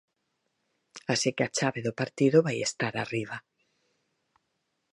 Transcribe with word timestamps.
Así 1.13 1.29
que 1.35 1.43
a 1.45 1.53
chave 1.57 1.79
do 1.87 1.93
partido 2.01 2.37
vai 2.47 2.57
estar 2.61 2.93
arriba. 2.97 3.37